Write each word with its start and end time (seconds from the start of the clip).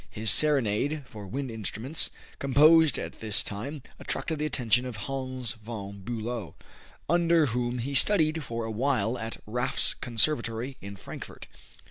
His 0.09 0.31
"Serenade" 0.31 1.03
for 1.05 1.27
wind 1.27 1.51
instruments, 1.51 2.09
composed 2.39 2.97
at 2.97 3.19
this 3.19 3.43
time, 3.43 3.83
attracted 3.99 4.39
the 4.39 4.47
attention 4.47 4.83
of 4.87 4.95
Hans 5.05 5.53
von 5.61 6.01
Bülow, 6.01 6.55
under 7.07 7.45
whom 7.45 7.77
he 7.77 7.93
studied 7.93 8.43
for 8.43 8.65
a 8.65 8.71
while 8.71 9.15
at 9.19 9.37
Raff's 9.45 9.93
conservatory 9.93 10.75
in 10.81 10.95
Frankfort. 10.95 11.45